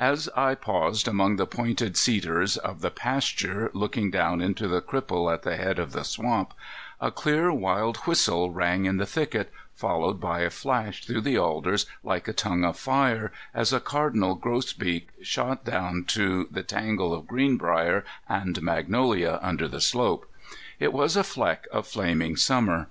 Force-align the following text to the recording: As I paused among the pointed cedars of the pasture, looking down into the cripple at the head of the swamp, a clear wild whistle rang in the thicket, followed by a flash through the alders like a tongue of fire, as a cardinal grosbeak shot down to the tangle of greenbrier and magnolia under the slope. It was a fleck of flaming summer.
As 0.00 0.30
I 0.34 0.54
paused 0.54 1.06
among 1.06 1.36
the 1.36 1.44
pointed 1.46 1.98
cedars 1.98 2.56
of 2.56 2.80
the 2.80 2.90
pasture, 2.90 3.70
looking 3.74 4.10
down 4.10 4.40
into 4.40 4.66
the 4.66 4.80
cripple 4.80 5.30
at 5.30 5.42
the 5.42 5.58
head 5.58 5.78
of 5.78 5.92
the 5.92 6.04
swamp, 6.04 6.54
a 7.02 7.10
clear 7.10 7.52
wild 7.52 7.98
whistle 8.08 8.50
rang 8.50 8.86
in 8.86 8.96
the 8.96 9.04
thicket, 9.04 9.52
followed 9.74 10.18
by 10.22 10.40
a 10.40 10.48
flash 10.48 11.04
through 11.04 11.20
the 11.20 11.36
alders 11.38 11.84
like 12.02 12.26
a 12.26 12.32
tongue 12.32 12.64
of 12.64 12.78
fire, 12.78 13.30
as 13.52 13.74
a 13.74 13.78
cardinal 13.78 14.34
grosbeak 14.36 15.08
shot 15.20 15.66
down 15.66 16.04
to 16.06 16.48
the 16.50 16.62
tangle 16.62 17.12
of 17.12 17.26
greenbrier 17.26 18.06
and 18.26 18.62
magnolia 18.62 19.38
under 19.42 19.68
the 19.68 19.82
slope. 19.82 20.24
It 20.80 20.94
was 20.94 21.14
a 21.14 21.22
fleck 21.22 21.68
of 21.70 21.86
flaming 21.86 22.36
summer. 22.36 22.88